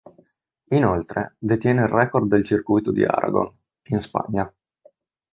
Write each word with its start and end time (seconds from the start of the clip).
Inoltre, 0.69 1.35
detiene 1.37 1.83
il 1.83 1.87
record 1.87 2.27
del 2.27 2.43
circuito 2.43 2.91
di 2.91 3.03
Aragon, 3.05 3.55
in 3.89 3.99
Spagna. 3.99 4.51